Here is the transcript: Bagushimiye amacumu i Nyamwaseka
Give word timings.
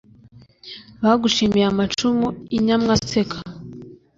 Bagushimiye 1.03 1.65
amacumu 1.71 2.27
i 2.55 2.57
Nyamwaseka 2.65 3.37